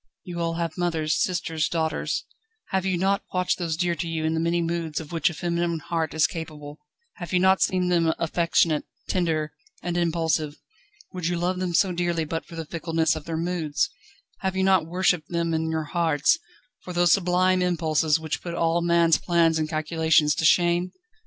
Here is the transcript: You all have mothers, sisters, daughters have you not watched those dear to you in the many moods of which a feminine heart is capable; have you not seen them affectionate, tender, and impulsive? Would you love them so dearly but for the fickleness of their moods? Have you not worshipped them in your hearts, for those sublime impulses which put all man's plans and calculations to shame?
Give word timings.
You 0.23 0.39
all 0.41 0.55
have 0.55 0.79
mothers, 0.79 1.21
sisters, 1.21 1.69
daughters 1.69 2.25
have 2.69 2.87
you 2.87 2.97
not 2.97 3.21
watched 3.31 3.59
those 3.59 3.77
dear 3.77 3.93
to 3.93 4.07
you 4.07 4.25
in 4.25 4.33
the 4.33 4.39
many 4.39 4.59
moods 4.59 4.99
of 4.99 5.11
which 5.11 5.29
a 5.29 5.33
feminine 5.35 5.77
heart 5.77 6.15
is 6.15 6.25
capable; 6.25 6.79
have 7.17 7.31
you 7.31 7.39
not 7.39 7.61
seen 7.61 7.89
them 7.89 8.11
affectionate, 8.17 8.85
tender, 9.07 9.53
and 9.83 9.97
impulsive? 9.97 10.55
Would 11.13 11.27
you 11.27 11.37
love 11.37 11.59
them 11.59 11.75
so 11.75 11.91
dearly 11.91 12.25
but 12.25 12.45
for 12.47 12.55
the 12.55 12.65
fickleness 12.65 13.15
of 13.15 13.25
their 13.25 13.37
moods? 13.37 13.91
Have 14.39 14.55
you 14.55 14.63
not 14.63 14.87
worshipped 14.87 15.29
them 15.29 15.53
in 15.53 15.69
your 15.69 15.83
hearts, 15.93 16.39
for 16.79 16.93
those 16.93 17.11
sublime 17.13 17.61
impulses 17.61 18.19
which 18.19 18.41
put 18.41 18.55
all 18.55 18.81
man's 18.81 19.19
plans 19.19 19.59
and 19.59 19.69
calculations 19.69 20.33
to 20.33 20.45
shame? 20.45 20.93